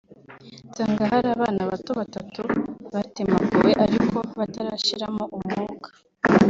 [0.67, 2.41] nsanga hari abana bato batatu
[2.93, 5.89] batemaguwe ariko batarashiramo umwuka